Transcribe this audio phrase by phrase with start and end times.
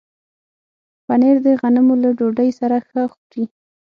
[1.05, 3.43] پنېر د غنمو له ډوډۍ سره ښه خوري.